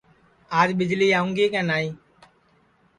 آج 0.59 0.69
ٻجݪی 0.77 1.07
آؤںگی 1.19 1.45
کے 1.53 1.61
نائی 1.69 1.87